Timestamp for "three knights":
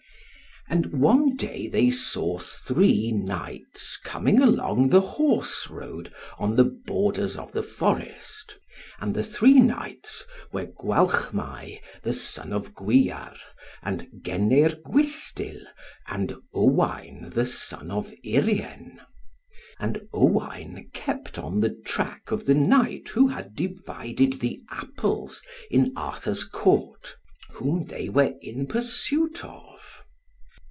2.39-3.97, 9.23-10.23